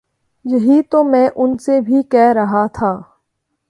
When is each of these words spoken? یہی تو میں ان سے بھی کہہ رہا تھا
یہی 0.45 0.81
تو 0.81 1.03
میں 1.03 1.27
ان 1.35 1.57
سے 1.57 1.79
بھی 1.81 2.01
کہہ 2.03 2.33
رہا 2.35 2.65
تھا 2.73 2.91